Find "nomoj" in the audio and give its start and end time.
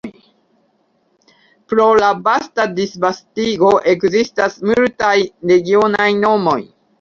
6.27-6.59